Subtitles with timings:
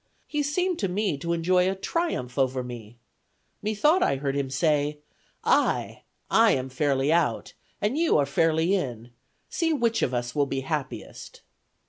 [0.25, 2.97] He seemed to me to enjoy a triumph over me.
[3.61, 4.97] Methought I heard him say,
[5.43, 6.01] 'Ay!
[6.27, 9.11] I am fairly out, and you are fairly in!
[9.47, 11.41] See which of us will be happiest.'